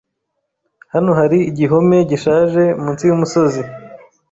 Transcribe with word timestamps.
Hano 0.93 1.11
hari 1.19 1.39
igihome 1.49 1.97
gishaje 2.09 2.63
munsi 2.83 3.03
yumusozi. 3.09 3.61